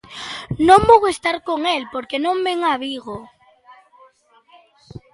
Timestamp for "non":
0.67-0.81, 2.25-2.35